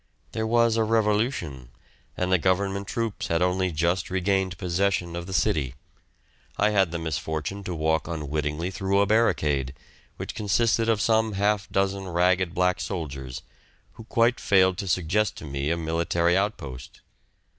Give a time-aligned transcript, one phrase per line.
[0.31, 1.69] There was a revolution,
[2.17, 5.75] and the government troops had only just regained possession of the city;
[6.57, 9.75] I had the misfortune to walk unwittingly through a barricade,
[10.17, 13.43] which consisted of some half dozen ragged black soldiers,
[13.91, 17.01] who quite failed to suggest to me a military outpost.